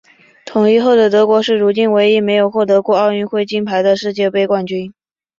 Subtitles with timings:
[0.47, 4.91] 统一后的德国是如今唯一没有获得过奥运会金牌的世界杯冠军。